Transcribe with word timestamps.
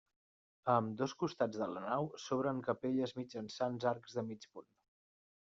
A 0.71 0.77
ambdós 0.83 1.13
costats 1.23 1.59
de 1.63 1.67
la 1.73 1.83
nau 1.89 2.09
s'obren 2.23 2.63
capelles 2.69 3.15
mitjançant 3.21 3.79
arcs 3.93 4.19
de 4.19 4.27
mig 4.33 4.51
punt. 4.57 4.69